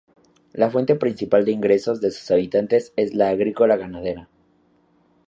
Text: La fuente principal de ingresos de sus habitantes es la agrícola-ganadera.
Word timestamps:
La 0.53 0.71
fuente 0.71 0.95
principal 0.95 1.45
de 1.45 1.51
ingresos 1.51 2.01
de 2.01 2.09
sus 2.09 2.31
habitantes 2.31 2.91
es 2.95 3.13
la 3.13 3.29
agrícola-ganadera. 3.29 4.29